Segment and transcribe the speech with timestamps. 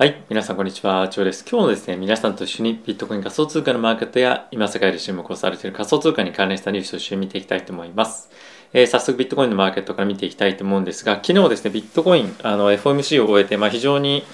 [0.00, 1.44] はい、皆さんこんにちは、チョウです。
[1.46, 8.30] 今日もですね、皆さんと一緒にビットコイン仮想通貨のマーケットや今世界で注目をされている仮想通貨に関連したニュースを一緒に見ていきたいと思います。
[8.72, 14.24] えー早速ビットコインのマーケットから見ていきたいと思うんですが、昨日ですね、ビットコイン、あの FOMC を終えて、まあ、非常に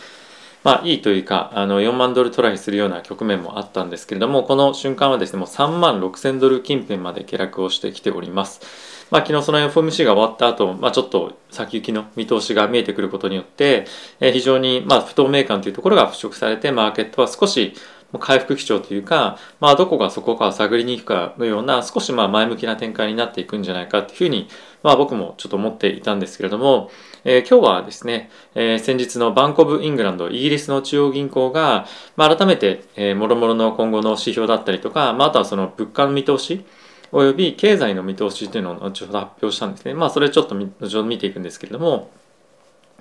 [0.63, 8.96] まあいいというか、あの4万ドルトライするような局面もあったんですけれども、この瞬間はですね、もう3万6千ドル近辺まで下落をしてきております。
[9.11, 13.87] まあ、昨日その FOMC が終わった後、まあ、ちょっと先行きの見通しが見えてくることによって、
[14.21, 17.74] えー非常にまあ不透明感というところが払拭されて、マーケットは少し
[18.19, 24.48] 回復基調というか、まあ、どこがそこかを探りに行くかのような少しまあ前向きな展開になっていくんじゃないかというふうに、
[24.83, 26.91] まあ、僕もちょっと思っていたんですけれども、
[27.25, 31.86] えー今日はですね、えー先日のバンコブ・イングランドイギリスの中央銀行が、
[32.16, 36.64] まあ、改めて、えー、もろもろの今後の指標だったりとか、まあ、あとはその物価の見通し
[37.12, 39.95] および経済の見通しというのを後ほど発表したんですね。
[39.95, 42.10] まあそれちょっと後ほど見ていくんですけれども、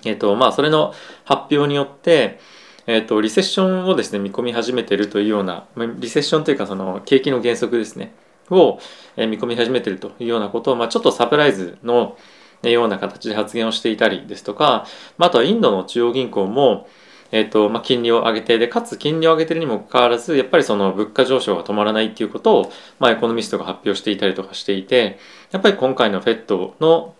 [0.04, 2.40] えっ、とまあそれの発表によって、
[2.86, 5.66] えっ、とリセッションをですね見込み始めてるというような
[5.98, 8.14] リセッションというかその景気の減速ですね
[8.50, 8.78] を、
[9.16, 12.16] 見込み始めてるというようなことを、まあ、ちょっとサプライズの
[12.62, 14.86] ような形で発言をしていたりですとか、
[15.18, 16.88] まあ、あとはインドの中央銀行も
[17.32, 25.18] えーとまあ、金利を上げてでかつ金利を上げてるにもかかわらずやっぱりその物価上昇が止まらないっていうことを、まあ、エコノミストが発表していたりとかしていて
[25.50, 27.14] やっぱり今回の FED の,、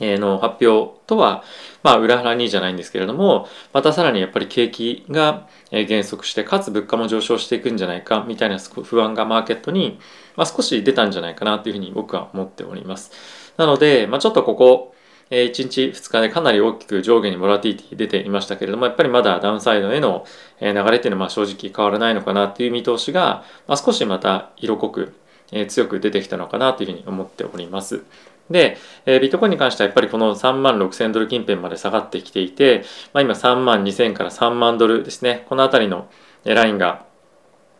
[0.00, 1.44] えの発表とは、
[1.82, 10.00] まあ、裏腹にじゃないんですけれどもまたさらにやっぱり景気が減速してかつ物価も上昇していくんじゃないかみたいな不安がマーケットに、
[10.36, 13.12] まあ、少し出たんじゃないかなというふうに僕は思っております。
[13.56, 14.94] なので、まあ、ちょっとここ
[15.30, 20.26] え1日2日でかなり大きく上下にボラティティ出ていましたけれどもやっぱりまだダウンサイドへの
[20.60, 25.14] 流れっていうのは正直変わらないのかなっていう見通しが、ま、少しまた色濃く、
[25.52, 28.02] え強く出てきたのかなというふうに思っております。
[28.50, 36.08] で、えービットコインに関してはやっぱりこの3万6000ドル近辺まで下がってきていて、まあ、今3万2000から3万ドルですねこの辺りの
[36.44, 37.04] ラインが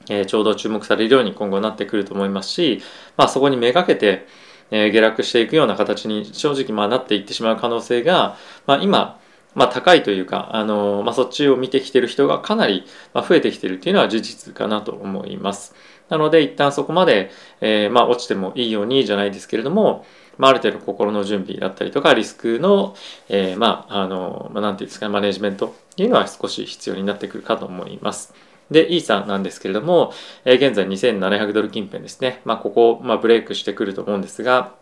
[0.08, 2.82] えちょうど注目されるように今後なってくると思いますし、
[3.16, 4.26] まあ、そこにめがけて、
[4.70, 8.36] えー下落していくような形に正直まあなっていってしまう可能性が、
[8.66, 9.20] まあ、今、
[9.54, 15.74] まあ、高いというか、あのまあ、そっちを見てきてる人がかなり増えてきてるっていうのは事実かなと思います。
[16.08, 20.04] なので一旦そこまで、えーまあ、落ちてもいいようにじゃないですけれども、
[20.38, 22.94] まあ、ある程度心の準備だったりとかリスクの、
[23.28, 28.34] えーまああのまあ、ていうんですかマネジメントっていうのは少し必要になってくるかと思います。
[28.70, 30.12] で、イーサなんですけれども、
[30.44, 32.40] え現在2700ドル近辺ですね。
[32.44, 34.74] まあ、ここ、まあ、ブレイクしてくると思うんですが、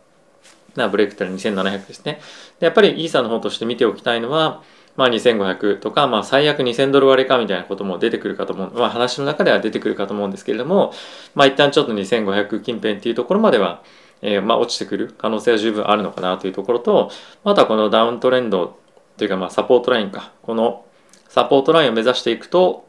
[0.74, 2.20] まあ、ブレイクってのは2700ですね。
[2.60, 4.62] で、やっぱりイーサの方として見ておきたいのは、
[4.96, 10.92] まあ、2500とか、まあ、最悪2000ドル割れかみたいなことも出てくるかと思う、まあ、話の中では出てくるかと思うんですけれども、
[11.36, 13.84] まあ、一旦ちょっと2500近辺っていうところまでは、
[14.22, 17.12] えーまあ、落ちてくる可能性は十分あるのかなというところと、
[17.44, 18.76] またこのダウントレンド
[19.16, 20.84] というか、まあ、サポートラインか、この
[21.28, 22.87] サポートラインを目指していくと、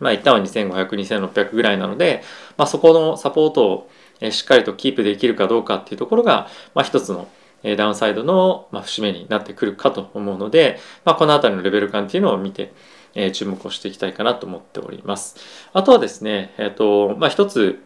[0.00, 2.22] まあ、一旦は2500、2600ぐらいなので、
[2.56, 3.90] まあ、そこのサポートを
[4.30, 7.28] しっかりとキープできるかどうかっていうところが、まあ、一つの
[7.76, 12.72] ダウンサイドの、節目になってくるかと思うので、まあ、この辺りのレベル感っていうのを見て、
[13.14, 15.36] え注目をしていきたいかなと思っております。
[15.72, 17.82] あとはですね、えっ、と、まあ、一つ、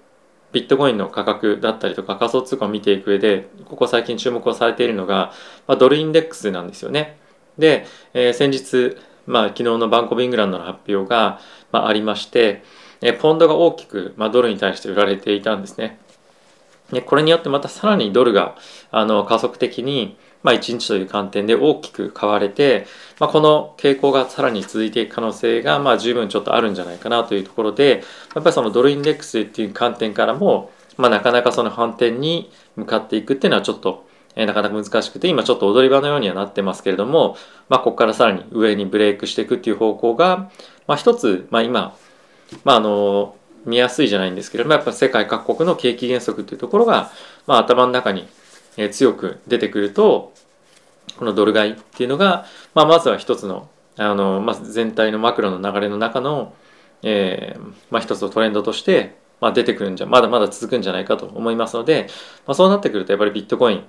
[0.52, 5.32] ビットコインの価格だったりとか仮想通貨を見ていく上で、ここ最近注目をされているのが、
[5.66, 7.18] まあ、ドルインデックスなんですよね。
[7.58, 8.96] で、えー先日、
[9.26, 11.40] まあ、昨日のバンコブイングランドの発表が、
[11.72, 12.62] まあ、ありまして、
[13.00, 15.98] えポンドが大きく、まあ、ドルに対して売られていたんですね。
[16.92, 18.56] でこれによってまたさらにドルが
[18.90, 22.86] あの加速的に、まあ、1日という観点で大きく買われて、
[23.18, 28.02] まあ、この傾向がさらに続いていく可能性が、まあ、十分ちょっとあるんじゃないかなというところで
[28.34, 37.36] やっぱりそのドルインデックスっていう観点からも、まあ、なかなかその反転に向かっていくっていうのはちょっと、えなかなか難しくて今ちょっと踊り場のようにはなってますけれども、
[37.68, 40.50] まあ、ここからさらに上にブレイクしていくっていう方向が、
[40.86, 41.96] まあ、一つ、まあ、今、
[42.64, 47.10] まあ、あの見やすいじゃないんですけれどもやっぱ世界各国の景気減速っていうところが、
[47.46, 48.28] まあ、頭の中に
[48.76, 50.32] え強く出てくると
[51.18, 56.54] このドル買いっていうのが、まあ、まずは一つのあの、まあ、全体のマクロの流れの中の、
[57.02, 57.60] えー
[57.90, 62.08] まあ、一つのトレンドとして、まあ、出てくるんじゃまだまだ続くんじゃないかと思いますので、
[62.46, 63.84] まあ、そうなってくるとやっぱりビットコイン、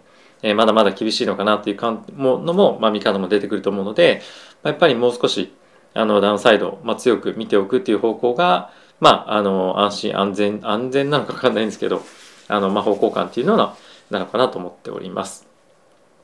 [0.45, 4.21] えまだまだ厳しいのかなっていう感ものも、まあ、見方も出てくると思うので、
[4.63, 5.53] ま、やっぱりもう少し
[5.95, 12.01] あのダウンサイド、まあ、強く見ておくっていう方向が、まあ、あの安心安全安全なのか分かんないんですけど
[12.47, 13.75] あの、まあ、方向感っていうのは
[14.12, 15.47] なのかなと思っております。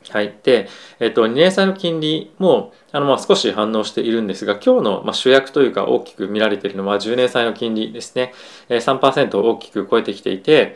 [0.10, 0.36] はい。
[0.44, 0.68] で、
[1.00, 8.34] えっと、2年債の金利も、あの、ま、少し反応しているんですが、今日の、ま、主役というか大きく見られているのは10年債の金利ですね。
[8.68, 10.76] え3%を大きく超えてきていて、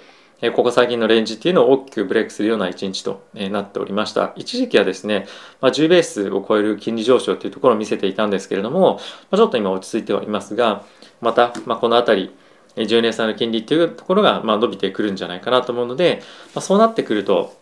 [0.54, 4.34] ここ最近のレンジっていうのを大きくブレイクするような一日となっておりました。
[4.36, 5.28] 一時期はですね、
[5.62, 8.96] まあ、10ベースを超える金利上昇というところを見せていたんですけれども、
[9.32, 10.84] まあ、ちょっと今落ち着いてはいますが、
[11.22, 12.36] また、まあ、この辺り、
[12.84, 16.22] 10年債の金利っていうところがま伸びてくるんじゃないかなと思うので、
[16.54, 17.54] まそうなってくると、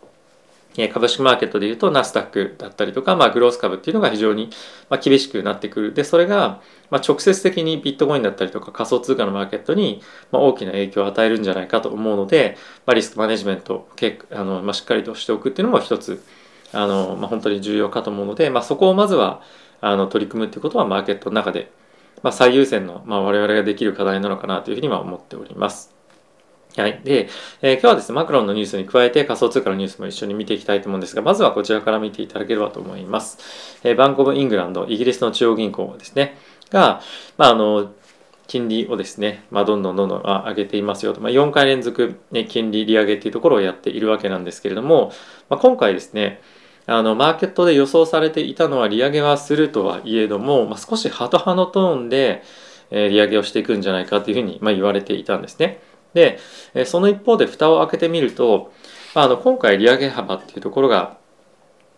[0.92, 4.50] 株式マーケットでいうとナスダックだったりとか、まあ、グロース株っていうのが非常に
[5.02, 5.94] 厳しくなってくる。
[5.94, 6.60] で、それが
[6.90, 12.56] 直接的にビットコインだったりとか仮想通貨のマーケットに大きな影響を与えるんじゃないかと思うので、
[12.86, 13.88] まあ、リスクマネジメントを
[14.32, 16.24] あの、まあ、しっかりとしておくっていうのも一つ
[16.72, 19.42] あの、まあ、本当に重要かと思うので、まあ、そこをまずは
[19.80, 21.70] あの取り組むっていうことはマーケットの中で、
[22.22, 25.94] まあ、最優先の、まあ、我々ができる課題なのかなというふうには思っております。
[26.76, 27.00] はい。
[27.04, 27.28] で、
[27.62, 33.78] えー、今日はですね、マクロンのニュースに加えて仮想通貨のニュースも一緒に見ていきたいと思うんですが、まずはこちらから見ていただければと思います。
[33.84, 36.36] えー、バンコブ・イングランド、イギリスの中央銀行ですね、
[36.70, 37.00] が、
[37.36, 37.92] まあ、あの、
[38.48, 45.12] 金利をですね、まあ、どんどんどんどん上げていますよと、まあ、4回連続、ね、金利利上げっていうところをやっているわけなんですけれども、
[45.48, 46.40] まあ、今回ですね、
[46.86, 52.42] あのマーケットで予想されていたのは利上げはするとはいえども、まあ、少しハト派のトーンで、
[52.90, 55.80] えー、利上げをしていくんじゃないかというふうに、まあ、言われていたんですね。
[56.14, 56.38] で、
[56.86, 58.72] その一方で蓋を開けてみると、
[59.14, 61.18] あの今回利上げ幅っていうところが、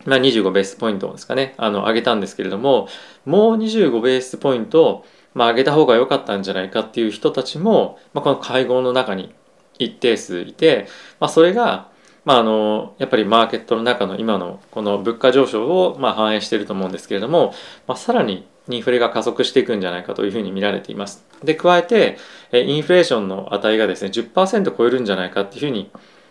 [0.05, 2.89] まあ、25ベースポイントですかね、あの上げたんですけれども、
[3.25, 5.05] もう25ベースポイント、
[5.35, 9.35] まあ、上げた方が良かったんじゃないかっていう人たちも、まあ、この会合の中に
[9.79, 10.87] 一定数いて、
[11.21, 11.91] まあ、それが、
[12.25, 17.53] まあ、あのやっぱりマーケットの中の今のこの物価上昇をまあ反映していると思うんですけれども、
[17.87, 21.26] まあ、さらにインフレが加速していくんじゃないかというふうに見られています。
[21.43, 22.19] で、加えて、
[22.53, 25.91] インフレーションの値がですね、10%超えるんじゃないかっていうふうに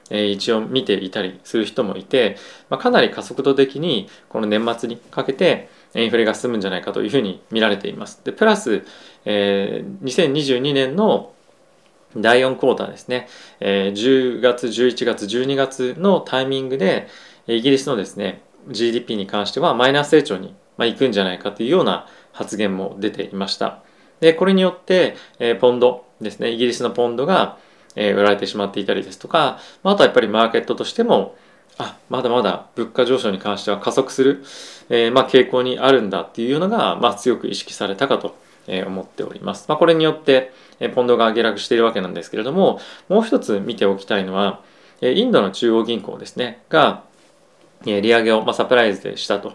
[0.09, 2.37] 一応見ていたりする人もいて、
[2.69, 8.21] まあ、かなり加速度的にこの年末にかけてインフレが進むんじゃないかというふうに見られています。
[8.23, 8.83] で、プラス、
[9.25, 11.33] えー、2022年の
[12.15, 13.27] 第4クォーターですね、
[13.59, 17.07] えー、10月、11月、12月のタイミングで
[17.47, 23.83] イギリスのですね、GDP に関してはマイナス成長にまあ、行くんじゃないかというような発言も出ていました。
[24.19, 27.57] で、これによって、えー、ポンドですね、イギリスのポンドが、
[27.95, 31.35] えー、売られてしまっていたりですとか、まあ、あとはやっぱりマーケットとしても、
[31.77, 34.43] あ、まだまだ物価上昇に関しては加速する、
[34.89, 38.35] えー、まあ、傾向にあるんだっていうのが、まあ、強く意識されたかと
[38.67, 39.65] 思っております。
[39.67, 44.61] まあ、これによって、えポンドが下落しているわけなんですけれども、もう一つ見ておきたいのは、
[45.01, 47.03] インドの中央銀行ですね、が、
[47.83, 49.53] 利上げを、ま、サプライズでしたと。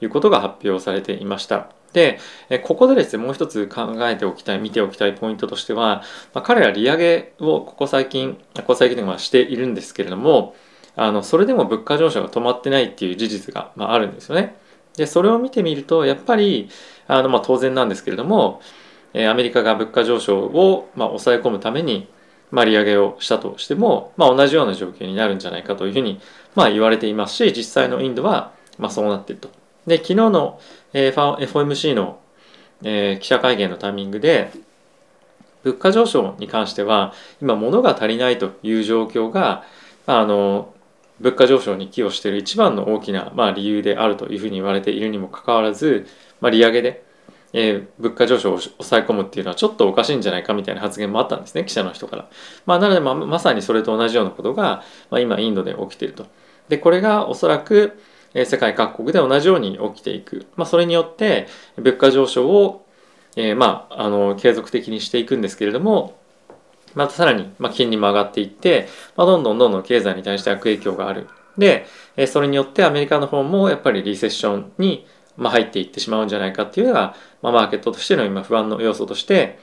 [0.00, 1.70] いうことが発表されていました。
[1.92, 2.18] で、
[2.64, 6.02] ここでですね、もう一つ考えておきたい、見ておきたいポイントとしては、
[6.34, 10.54] まあ、彼ら利上げをここ最近、ここ最近ではしているんですけれども、
[10.94, 14.56] あの、それでも物価上昇が止まってないっていう事実が、まあ、あるんですよね。
[14.96, 16.68] で、それを見てみると、やっぱり、
[17.06, 18.60] あの、まあ、当然なんですけれども、
[19.14, 22.08] アメリカが物価上昇を、まあ、抑え込むために、
[22.50, 26.20] まあ、利上げをしたとしても、まあ、同じような状況になるんじゃないかというふうに、
[26.54, 29.65] まあ、言われていますし、実際のインドは、まあ、そうなっていると。
[29.86, 30.60] で、昨日の、
[30.92, 32.18] えー、FOMC の、
[32.82, 34.50] えー、記者会見のタイミングで、
[35.62, 39.64] 物価上昇に関しては、今物が足りないという状況が、
[40.06, 40.72] あ、あの、
[41.20, 46.06] 物価上昇に寄与している一番の大きな、まあ、理由であるというふうに言われているにもかかわらず、
[46.40, 47.04] まあ、利上げで、
[47.52, 52.28] えー、物価上昇を抑え込むっていうのはちょっとおかしいんじゃないかみたいな発言もあったんですね記者の人から。
[52.66, 56.26] まあ、なので、まあ、まさにそれと同じようなことが、まあ、今インドで起きていると。
[56.68, 57.98] でこれがおそらく
[58.44, 61.46] 世界各国で同じように起きていく、まあ、それによって
[61.76, 62.86] 物価上昇を、
[63.36, 66.18] えー、まあ、あの継続的にしていくんですけれども
[66.94, 71.28] またさらに、ま、金利も上がっていって、まあ、どんどんどんどん経済に対して悪影響がある。
[71.58, 71.86] で、
[72.26, 79.58] それによってアメリカの方もやっぱりリセッションにま入っていってしまうんじゃないかっていうのが、ま、マーケットとしての今不安の要素として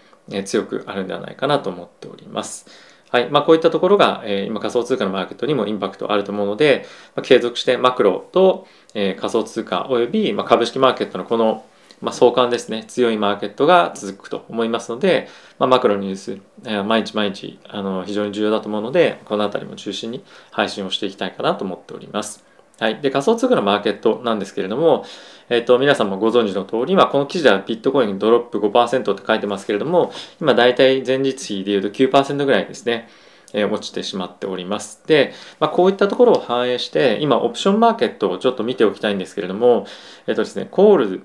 [0.45, 2.67] 強くあるんではないかなと思っております。
[3.13, 8.65] はいまあ、こういったところが、えー、今仮想通貨のマーケットにもインパクトあると思うので、まあ、継続してマクロと、
[8.95, 11.63] えー、仮想通貨及び、まあ、株式マーケットのこの、
[12.01, 15.27] まあ、相関ですね強いマーケットが続くと思いますので、
[15.59, 22.52] まあ、マクロニュース、えー、毎日毎日あの非常に重要だと思うのでこの辺りも中心に配信をしていきたいかなと思っております。
[22.83, 25.05] はい、で仮想通貨のマーケットなんですけれども、
[25.47, 30.11] えっと、皆さんもご存知の通り、まあ、この記事ではビットコインドロップ5%って書いてますけれども、
[30.41, 33.07] 今大体前日比でいうと9%ぐらいですね、
[33.53, 35.01] え、落ちてしまっております。
[35.07, 39.87] で、まあ、こういったところを反映して、今オプションマーケットをちょっと見ておきたいんですけれども、
[40.27, 41.23] えっとですね、コール、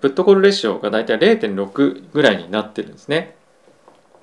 [0.00, 3.38] プットコールレシオが大体0.6ぐらいになってるんですね。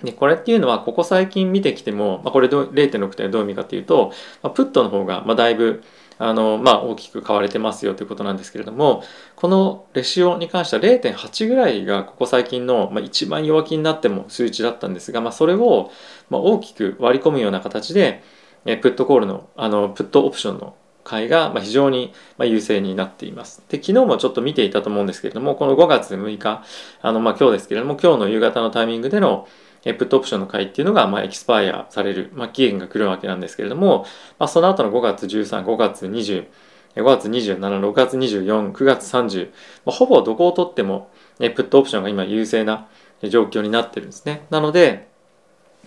[0.03, 4.11] でこれっていうのはここ最近見てきても、まあ、これ0.6ってどういう意味かっていうと、
[4.43, 5.83] まあ、プットの方がまだいぶ
[6.17, 9.03] あの、まあ、大きく買われてますよということなんですけれども
[9.35, 15.91] このレシオに関しては0.8ぐらいがここ最近の、まあ、一番弱気になっても数値だったんですが、まあ、それを、
[16.29, 18.23] まあ、大きく割り込むような形で
[18.65, 23.63] えプットコールのあのプットオプションの買いが非常に優勢になっています。
[23.69, 26.63] で昨日もちょっと見ていたと思うんですけれどもこの5月6日
[27.01, 29.47] あのまあ今日ですけれども今日の夕方のタイミングでの
[29.85, 34.05] えプットオプションの買いっていうのがまエキスパイアされる、まあ、期限が来るわけなんですけれども、
[34.39, 36.47] まあ、その後の5月13、5月20、
[36.95, 39.51] 5月27、6月24、9月30、
[39.85, 42.87] まあ、ほぼどこを取ってもえプットオプションが今優勢な
[43.23, 44.45] 状況になってるんですね。
[44.49, 45.07] なので、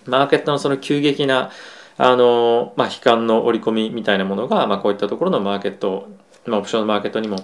[0.05, 1.51] マーケットのその急激な
[1.97, 6.07] あの、まあ、悲観の織り込みみたいなものが、まあ、こういったところのマーケット、
[6.45, 7.37] まあ、オプションのマーケットにも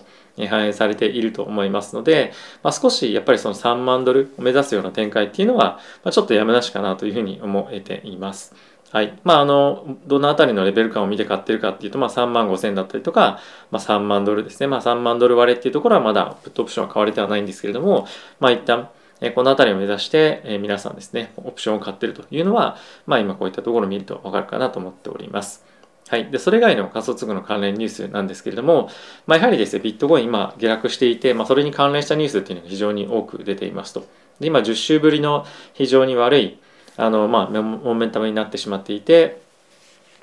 [0.49, 2.33] 反映されていると思いますので、
[2.63, 8.55] まあ、少しやっぱりその3万ドルを目指すような展開っていうのは、まあ、ちょっとやめなしかなというふうに思えています。
[8.91, 9.19] はい。
[9.23, 13.39] まあ、あの、どのあたりのレベル感を見て買ってるかっていうと、まあ、3万5千だったりとか、
[13.71, 14.67] まあ、3万ドルですね。
[14.67, 18.07] まあ、3万ドル割れっていうところはまだ、プットオプションは買われてはないんですけれども、
[18.39, 18.89] まあ、一旦、
[19.21, 25.65] えこの辺りを目指して、え皆さんですね、オプションを買ってるというのは、まあ、今こういったところを見るとわかるかなと思っております。
[26.07, 26.29] はい。
[26.29, 28.89] で、それ以外の仮想通貨の関連ニュースなんですけれども、
[29.25, 34.05] まあ、やはりですね、ビットコイン今下落していて、まあ、それに関連したニュースっていうのが非常に多く出ていますと。
[34.39, 36.59] で、今10週ぶりの非常に悪い、
[36.97, 39.41] あの、まあ、モメンタムになってしまっていて、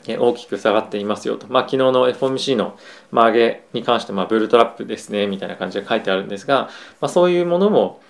[0.07, 1.49] 大きく下がっていますよと。
[1.49, 2.79] まあ、昨日の FOMC の
[3.13, 6.71] 上げに関して、まあ、ブルートラップですね、みたいな感じで書いてあるんですが、
[7.01, 8.01] まあ、そういうものも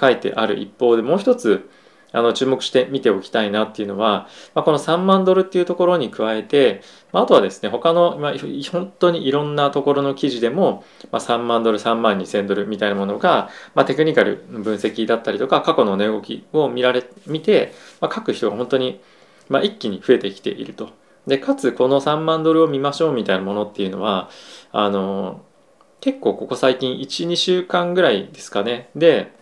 [0.00, 1.68] 書いてある一方で、もう一つ、
[2.12, 8.34] あの注目して見ておきたいなっていうのは、まあ、この3万ドルっていうところに加えて、まあ、あとはですね他の、まあ、
[8.70, 19.00] 本当にいろんなところの記事でも、まあ、3万ドル3万2千ドルみたいなものが、まあ、テクニカル分析だったりとか過去の値動きを見られ見て、まあ、書く人が本当に、
[19.48, 20.90] まあ、一気に増えてきていると。
[21.26, 24.30] でかつこの3万ドルを見ましょうみたいなものっていうのは
[24.72, 25.42] あの
[26.00, 29.32] 結構ここ最近12週間ぐらいですかねで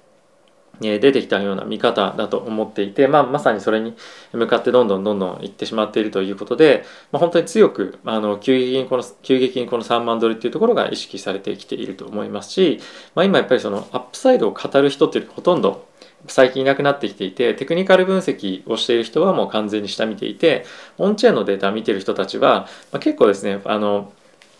[0.80, 3.96] 出てきたような見方だと思っていて、まあ、まさにそれに
[4.32, 12.80] 向かってどんどんどんどんいってしまっているということで、まあ、本当に強くあの急激にこの急激にこの3万ドルっていうところが意識されてきていると思いますし、
[13.14, 15.88] まあ、今やっぱりそのアップサイドを語る人っていうのはほとんど
[16.26, 20.64] 最近いなくなってきていてテクニカル分析をしている人はもう完全に下見ていて
[20.98, 24.12] オンチェーンのデータ見ている人たちは、まあ、結構ですねあの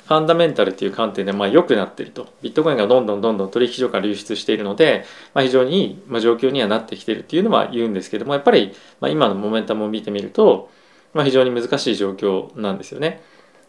[0.08, 2.28] ファンダメンタルっていう観点でまあ良くなっていると。
[2.40, 10.70] ビットコインがどんどんどんどん取引所から流出しているので、まあ、非常にいい、ま、状況にはなってきているっていうのは言うんですけども、やっぱり、まあ、今のモメンタムを見てみると、
[11.12, 13.22] まあ、非常に難しい状況なんですよね。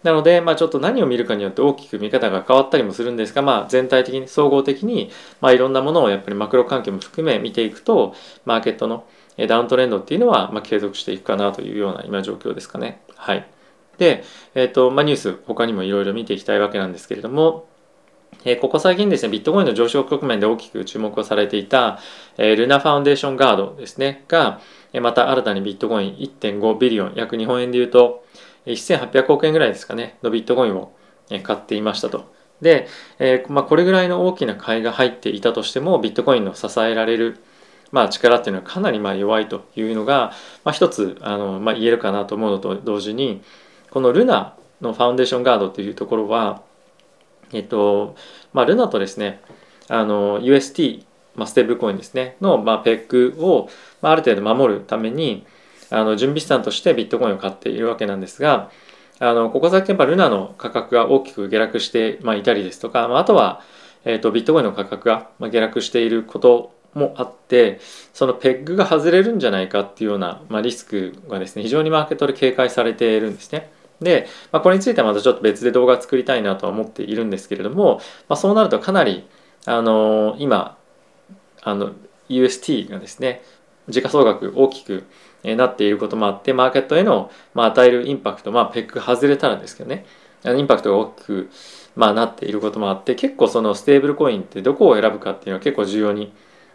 [0.03, 8.15] なので、まあ、ちょっと何を見るかによって大きく見方が変わったりもするんですが、まあ、全体的に総合的に、まあ、いろんなものをやっぱりマクロ環境も含め見ていくと
[8.45, 9.05] マーケットの
[9.47, 13.01] ダウントレンドっていうのは、まあ、継続していくかなというような今状況ですかね。
[13.15, 13.45] はい。
[13.99, 14.23] で、
[14.55, 17.67] えっ、ー、と、まあ、ニュース、他にもいろいろ見ていきたいわけなんですけれども、
[18.45, 21.99] えー、ここ最近ですね、ビットコインの上昇局面で大きく注目をされていた、
[22.37, 24.61] えー、ルナファウンデーションガードですね、が、
[24.93, 28.25] えまた新たにビットコイン1.5ビリオン、約日本円で言うと、
[28.65, 30.93] 1800億円ぐらいですかね、のビットコインを
[31.43, 32.33] 買っていましたと。
[32.61, 32.87] で、
[33.19, 37.39] えー、まあ、これぐらいの大きな買いが入っていたとしても、ビットコインの支えられる、
[37.91, 43.41] まあ、力っていうのはかなりまあ弱いというのが、まあ、一つあの、まあ、言えるかなと思うのと同時に、
[43.91, 46.61] このルナのファウンデーションガードっていうところは、
[47.51, 48.15] えっと、
[48.53, 49.41] まあ、ルナとですね、
[49.87, 51.03] あの、UST、
[51.35, 53.69] まあ、ステーブコインですね、の、まあ、ペックを、
[54.01, 55.45] まあ、ある程度守るために、
[55.89, 58.69] あの、準備資産としてビットコインを買っているわけなんですが、
[59.19, 63.61] あの、ここ最近やっぱルナの価格が大きく下落して、まあ、いたりですとか、まあ、あとは、
[64.05, 67.79] えっと、ビットコインの価格が下落していることもあって
[68.13, 73.69] そのペッグが外れるんじゃないかっていうような、まあ、リスクがですね非常にマーケットで警戒されているんですね。
[74.01, 79.27] で、まあ、これについてはまたちょっと別で動画作りたいなとは思っているんですけれども、まあ、そうなるとかなり、
[79.65, 80.77] あの、今
[81.61, 81.93] あの
[82.29, 83.41] UST がですね
[83.87, 85.05] 時価総額大きく
[85.43, 90.05] なっていることもあってマーケットへの、まあ、与えるインパクト、まあ、ペグ外れたらですけどね
[90.45, 91.49] インパクトが大きく、
[91.95, 96.31] まあ、なっていることもあって結構そのステーブルコインってどこを選ぶかっていうのは結構重要に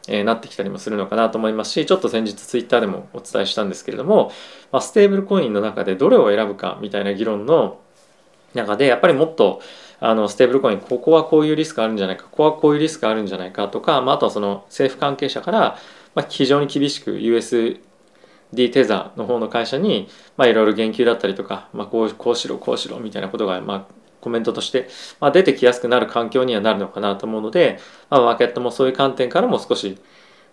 [0.08, 4.32] えー、なってきたりもするのかなと思いますしちょっと先日ツイッターでもお伝えしたんですけれども、
[4.70, 7.80] まあ、ステーブルコインの中でどれを選ぶかみたいな議論の
[8.54, 9.60] 中でやっぱりもっと
[10.00, 15.78] あのステーブルコインここはこういうリスクあるんじゃないかここはこういうリスクあるんじゃないかとか、まあ、あとはその政府関係者から、
[16.14, 17.80] まあ、非常に厳しく USD
[18.54, 23.86] テザーの方の会社に、まあ、いろいろ言及だったりとか、まあ、こうこうしろこうしろみたいなことが、まあ、
[24.24, 24.88] コメントとして、
[25.20, 27.78] まあ、出てきやすくなる環境にはなるのかなと思うので、
[28.08, 29.98] まあ、マーケットもそういう観点からも少し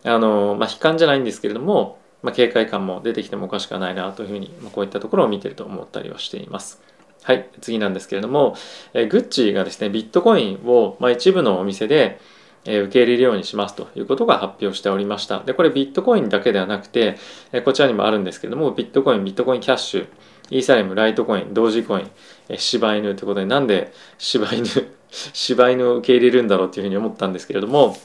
[0.04, 6.82] あの、まあ、悲観じゃないんですけれども、まあ、警戒感も出てきてもおかしくないなというふうに、まあ、こういったところを見てると思ったりはしています。
[7.24, 8.56] はい、次なんですけれども、
[8.94, 12.20] えグッチがですね、ビットコインを、まあ、一部のお店で
[12.66, 15.40] え、受け入れるようにしますということが発表しておりました。
[15.40, 17.18] で、これビットコインだけではなくて
[17.52, 20.08] え、こちらにもあるんですけれども、ビットコイン、ビットコインキャッシュ、
[20.52, 22.12] イーサリアム、ライトコイン、同時コイン、
[22.58, 24.66] 柴犬ということで、なんで柴犬、
[25.10, 27.98] 柴犬を受け入れるんだろうというふうに思ったんですけれども、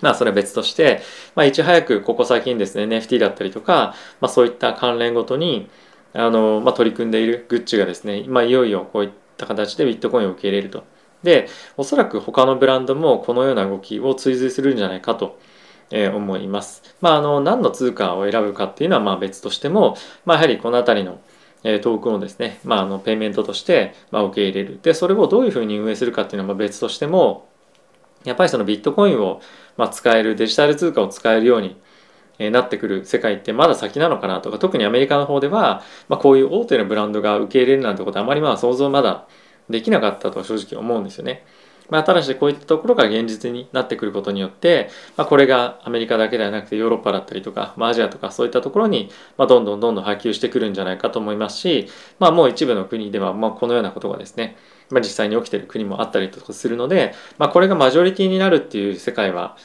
[0.00, 1.00] まあそれは別として、
[1.36, 5.68] まあいち早くここ最近ですね、NFT だったりとか、まあそういった関連ごとに、
[6.12, 10.82] あの、まあ取り組んでいるグッチがですね、まあいよいよこういった形でビットコインを受け入れると。
[11.22, 15.38] で、おそらく他のブランドもこのような動きを追随するんじゃないかと。
[15.90, 16.82] え思います。
[17.00, 21.20] まあ、あの何の通貨を選ぶかっていうのはまあ別としても、まあ、やはりこの辺りの
[21.64, 27.48] えトークンをですね、まあ、あのペイメントとして、ま受け入れるでそれをどういうふうに運営するかっていうのは別としても
[28.24, 29.40] やっぱりそのビットコインを、
[29.76, 39.26] ま使えるデジタル通貨を使えるようになってくる世界ってまだ先なのかなとか特にアメリカの方では、まあ、こういう大手のブランドが受け入れるなんてことはあまりまあ想像まだ
[39.70, 41.44] できなかったとは正直思うんですよね。
[41.90, 54.56] まあ、ただしこういったところが現実になってくることによって、まあ、これがアメリカだけではなくてヨーロッパだったりとか、まあ、アジアとかそういったところに、まあ、どんどんどんどん波及してくるんじゃないかと思いますし、まあ、もう一部の国では、まあ、このようなことがですね、
[54.90, 59.56] まあ、実際に起きている国もあったりとかするので、まあ、これがマジョリティになるっていう世界は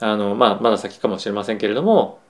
[0.00, 2.20] あの、まあ、まだ先かもしれませんけれども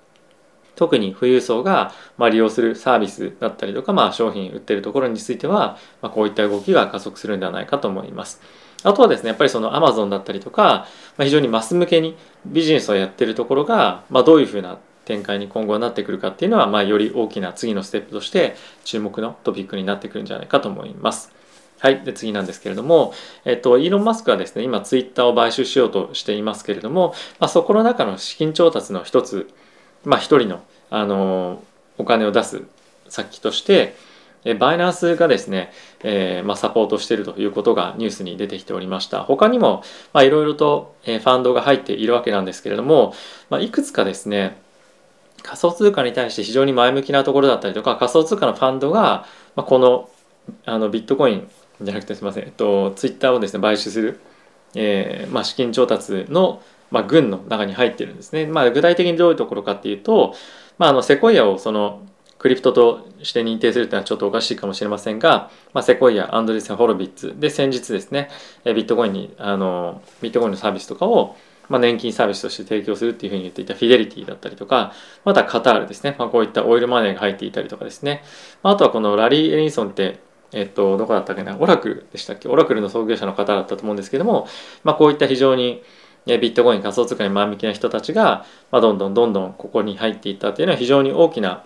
[0.77, 8.41] 特に富裕層がまあ利用するサービスだったりとか、まあ、商品売ってるところについては、まあ、こういった動きが加速するんではないかと思います。
[8.85, 10.87] あとはですね、やっぱりそのアマゾンだったりとか、
[11.17, 21.33] まあ、非常にマス向けにビジネスをやってるところが、まあ、どういうふうな展開に今後はなってくるかっていうのは、まあ、より大きな次のステップとして注目のトピックになってくるんじゃないかと思います。
[21.79, 22.03] はい。
[22.03, 23.13] で、次なんですけれども、
[23.45, 29.51] えっと、イーロン・マスクはですね、今、ツイッターを買収しようとしていますけれども、まあ、そこの中の資金調達の一つ、
[30.05, 31.63] まあ、一人の、あの、
[31.99, 32.63] お金を出す
[33.09, 33.97] 先として、
[34.53, 35.73] バイナンスがですね、
[36.03, 39.23] えー、まあ、サポートしているということがニュースに出てきておりました。
[39.23, 39.83] 他にも、
[40.13, 43.15] まいろいろと、えファンドが入っているわけなんですけれども、
[43.49, 44.59] まあ、いくつかですね、
[45.43, 50.11] 仮想通貨に対して非常に前向きなところだったりとか、仮想通貨のファンドが、まあ、この
[50.67, 51.49] あのビットコイン
[51.81, 54.21] じゃなくてすみません、えっと、ツイッターをですね、買収する、
[54.75, 58.47] えー、まあ、資金調達の、まあ、軍の中に入ってるんですね。
[58.47, 60.35] まあ、具体的にどういうところかっていうと、
[60.79, 62.03] まあ、あのセコイアをその
[62.45, 67.35] クリプトとして認定するというのはちょっとおかしいかもしれませんが、まあ、セコイア、アンドレセン・ホロビッツ。
[67.41, 68.29] で先日ですね、
[68.67, 71.37] ビットコインに、あの、ビットコインのサービスとかを、
[71.71, 74.93] まあ、年金サービスとして提供するっていうふうに言っていたフィデリティだったりとか、
[75.25, 78.23] またカタールですね、まあ、こういったオイルマネーが入っていたりとかですね、
[78.63, 80.19] まあ、あとはこのラリー・エリンソンって、
[80.53, 84.49] えっと、どこだったっけな、オラクルでしたっけ、オラクルの創業者の方だったと思うんですけども、
[84.83, 85.83] まあ、こういった非常に
[86.27, 91.65] ビットコイン仮想通貨に前向きな人たちが、まあ、どんどんどんどんここに入っていったっていうのは非常に大きな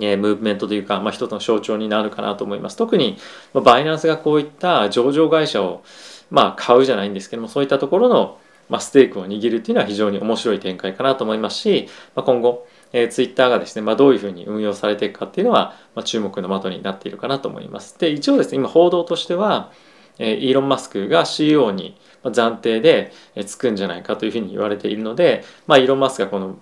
[0.00, 2.76] えムーブメントというか、まあ、一つの象徴になるかなと思います。
[2.76, 3.16] 特に、
[3.52, 5.82] ま、バイナンスがこういった上場会社を、
[6.30, 17.98] まあ、買うじゃないんですけども、そういったところの、ま、ステークを握るっていうのは非常に面白い展開かなと思いますし、まあ、今後、えー、ツイッターがですね、まあ、どういうふうに運用されていくかっていうのは、まあ、注目の的になっているかなと思います。
[17.98, 19.72] で、一応ですね、今報道としては、
[20.18, 23.12] えー、イーロン・マスクが CEO に暫定で
[23.46, 26.58] つくんじゃないかというふうに言われているので、まあ、イーロン・マスクがこの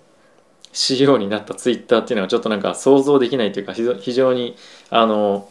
[0.73, 4.55] CEO になったツイッターっていうのはちょっとなんか想像できないというか非常に
[4.89, 5.49] あの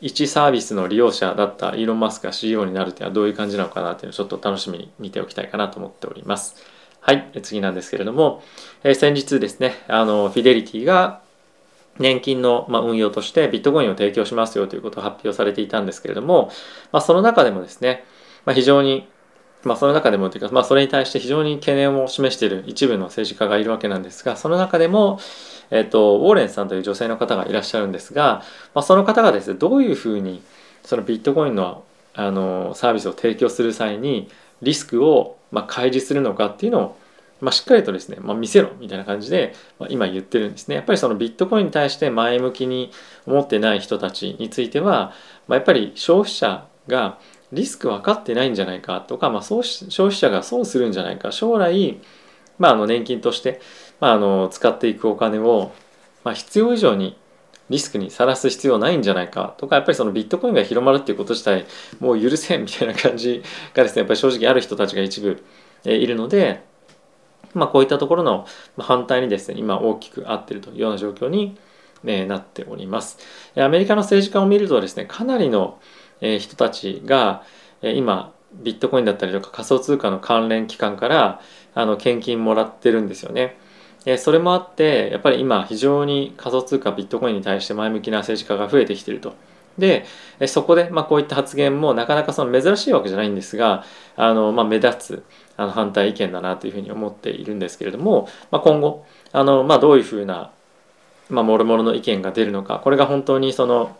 [0.00, 6.56] 一サービスの利用者だったイーロン・マスクが CEO になるっていうのはどういう感じなのかなっていうのをちょっと楽しみに見ておきたいかなと思っております。
[7.00, 8.42] はい、次なんですけれども、
[8.84, 11.20] えー、先日ですね、あのフィデリティが
[11.98, 16.50] 年金の、ま運用としてビットコインを提供しますよということを発表されていたんですけれども、
[16.92, 18.04] まあ、その中でもですね、
[18.44, 19.08] まあ、非常に
[19.64, 25.18] まあ、その中でもというか、まあ、それに対して非常に懸念を示している一部の政治家がいるわけなんですがその中でも、
[25.70, 28.42] えっと、ウォーレンさんという女性の方がいらっしゃるんですが、
[28.74, 30.42] まあ、その方がですねどういうふうに
[30.84, 34.28] そのビットコインのあのサービスを提供する際に
[34.60, 36.96] リスクをまあ開示するのかっていうのを
[37.40, 40.74] まあ、しっかりとですね、まあ、見せろみたいな感じで、まあ、今言ってるんですね。
[40.74, 42.90] やっぱりそのビットコインに対して前向きに
[43.26, 45.12] 思ってない人たちについては、
[45.46, 47.18] まあ、やっぱり消費者が
[47.52, 49.62] リスク分かってないんじゃないかとか、まあ、消
[50.06, 51.98] 費者が損するんじゃないか将来、
[52.58, 53.60] まあ、あの年金として、
[54.00, 55.72] まあ、あの使っていくお金を、
[56.24, 57.16] まあ、必要以上に
[57.70, 61.66] リスクにさらす必要ないんじゃないかとかやっぱりそのビットコインが広まるっていうこと自体
[62.00, 63.42] もう許せんみたいな感じ
[63.74, 65.42] がですねやっぱり正直ある人たちが一部
[65.84, 66.62] いるので、
[67.54, 68.46] まあ、こういったところの
[68.78, 71.58] 反対にですね今大きく合ってるというような状況に
[72.02, 73.18] なっております。
[73.56, 75.80] アメリカの政治家を見るとですねかなりの
[76.20, 77.42] え人たちが、
[77.82, 81.40] え今ビットコインだったりとか仮想通貨の関連機関から
[81.74, 83.56] あの献金もらってるんですよね。
[84.06, 89.34] えそれもあってやっぱり今非常に仮想通貨ビットコインに対して前向きな政治家が増えてきてると
[89.76, 90.04] で
[90.46, 93.84] そこで、まあ、こういった発言もなかなかその珍しいわけじゃないんですが
[94.16, 95.24] あの、まあ、目立つ
[95.56, 100.52] あの反対意見だなというふうに思っているんですけれども、まあ、今後あの、まあ、どういうふうな
[101.30, 103.96] まあ、もろもろの意見が出るのかこれが本当にその、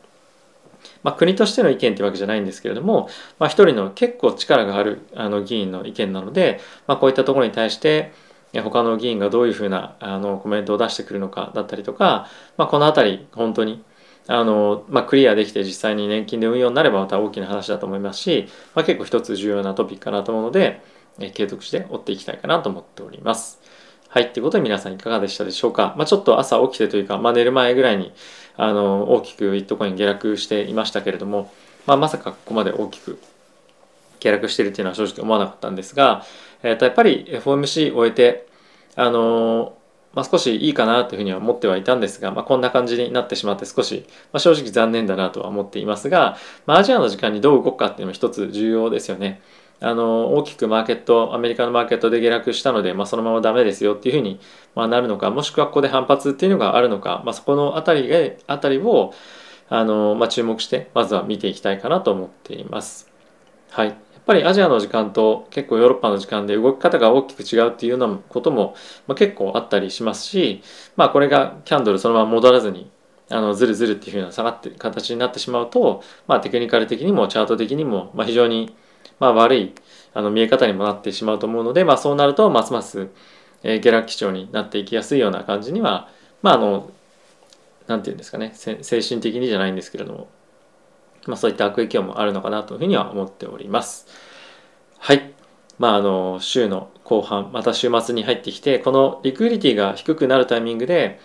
[1.02, 3.08] まあ、国としての意見というわけじゃないんですけれども、
[3.38, 8.12] まあ、一人の結構力があるあの議員の意見なので、まあ、こういったところに対して
[8.54, 13.84] 他の議員がどういうふうなあのコメントを出してくるのかだったりとか、まあ、この辺り本当に
[14.26, 20.82] あの、まあ、クリアできて実際に年金で運用になればまた大きな話だと思いますし、まあ、結構一つ重要なトピックかなと思うので、
[21.20, 23.60] え継続して追っていきたいかなと思っております。
[24.08, 25.94] はい、ということで皆さんいかがでしたでしょうか？
[25.98, 28.12] まあ、ちょっと朝起きてというか、まあ、寝る前ぐらいに
[28.58, 31.50] あの大きくビットコイン下落していましたけれども、
[31.86, 33.18] まあ、まさかここまで大きく
[34.18, 36.24] 下落しているというのは正直思わなかったんですが、
[36.64, 38.48] えー、とやっぱり FOMC を終えて、
[38.96, 39.76] あの
[40.12, 49.40] まあ、少しいいかなというふうには思ってはいたんですが、まあ、こんな感じになってしまって少し、まあ、正直残念だなとは思っていますが、まあ、アジアの時間にどう動くかっていうのも一つ重要ですよね。
[49.80, 54.40] あの大きくマーケットアメリカのマーケットで下落したので、まあ、そのままダメですよっていうふうに、
[54.74, 58.10] まあ、なるのかもしくはここで反発っていうのがあるのか、まあ、そこのあたり
[58.46, 59.12] あたりを
[59.68, 63.08] あの、まあ、注目してまずは見ていきたいかなと思っています。
[63.70, 68.74] はい、やっぱりアジアの時間と結構ヨーロッパの時間で動き方が大きく違うっていうようなことも、
[69.06, 70.62] ま、結構あったりしますし、
[70.96, 72.90] まあ、これがキャンドルそのまま戻らずに
[73.30, 78.74] あのずるずるっていうふうな下がって形になってしまうと、まあ、テクニカル的にもチャート的にも、ま、非常に
[79.18, 79.74] まあ、悪い
[80.14, 83.08] あの見え方にもなってしまうと思うので、まあ、そうなるとますます、
[83.62, 86.08] えー、下落基調になっていきやすいような感じには
[86.42, 86.90] まああの
[87.86, 90.28] なんていうんですかね精神的にじゃないんですけれども、
[91.26, 94.06] まあ、そういった悪影響もあるのかなというふうには思っております。
[94.98, 95.32] はい
[95.78, 101.20] まあ、あの週の後半また週末に入ってきてこのリクイリティが低くなるタイミングで、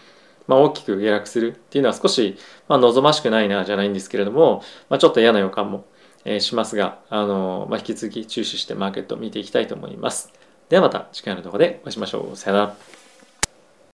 [0.47, 5.85] まあ、大きく下落するっていうのは少し、まあ、望ましくないなじゃないんですけれども、まあ、ちょっと嫌な予感も
[6.25, 10.31] えしますが、あのまあ、引き続き注視してマーケットを見ていきたいと思います。
[10.69, 12.35] ではまた次回の動画でお会いしましょう。
[12.35, 13.02] さよなら。